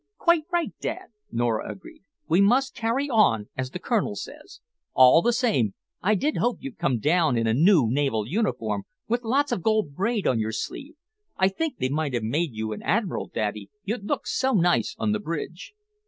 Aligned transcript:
"Quite 0.17 0.45
right, 0.51 0.73
Dad!" 0.81 1.09
Nora 1.31 1.71
agreed. 1.71 2.03
"We 2.27 2.41
must 2.41 2.73
carry 2.73 3.07
on, 3.07 3.49
as 3.55 3.69
the 3.69 3.77
Colonel 3.77 4.15
says. 4.15 4.59
All 4.93 5.21
the 5.21 5.31
same, 5.31 5.75
I 6.01 6.15
did 6.15 6.37
hope 6.37 6.57
you'd 6.59 6.79
come 6.79 6.97
down 6.97 7.37
in 7.37 7.45
a 7.45 7.53
new 7.53 7.85
naval 7.87 8.27
uniform, 8.27 8.85
with 9.07 9.21
lots 9.23 9.51
of 9.51 9.61
gold 9.61 9.93
braid 9.93 10.25
on 10.25 10.39
your 10.39 10.53
sleeve. 10.53 10.95
I 11.37 11.49
think 11.49 11.77
they 11.77 11.89
might 11.89 12.15
have 12.15 12.23
made 12.23 12.51
you 12.55 12.71
an 12.71 12.81
admiral, 12.81 13.27
Daddy, 13.31 13.69
you'd 13.83 14.03
look 14.09 14.25
so 14.25 14.53
nice 14.53 14.95
on 14.97 15.11
the 15.11 15.19
bridge." 15.19 15.73